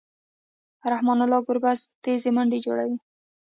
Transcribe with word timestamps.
رحمن 0.91 1.17
الله 1.25 1.39
ګربز 1.47 1.79
تېزې 2.03 2.31
منډې 2.35 2.59
جوړوي. 2.65 2.97